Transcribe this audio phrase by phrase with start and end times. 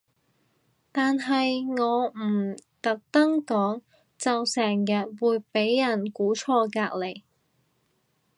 [0.91, 3.81] 但係我唔特登講
[4.17, 7.21] 就成日會俾人估錯隔離